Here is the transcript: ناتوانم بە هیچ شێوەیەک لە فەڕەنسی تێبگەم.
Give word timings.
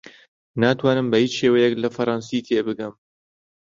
ناتوانم 0.61 1.07
بە 1.11 1.17
هیچ 1.23 1.33
شێوەیەک 1.39 1.73
لە 1.83 1.89
فەڕەنسی 1.95 2.45
تێبگەم. 2.47 2.93